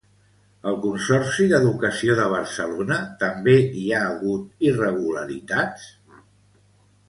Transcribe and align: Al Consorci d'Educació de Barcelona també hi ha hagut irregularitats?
Al 0.69 0.77
Consorci 0.85 1.45
d'Educació 1.51 2.15
de 2.21 2.25
Barcelona 2.33 2.99
també 3.21 3.55
hi 3.83 3.87
ha 3.97 4.03
hagut 4.09 4.67
irregularitats? 4.73 5.89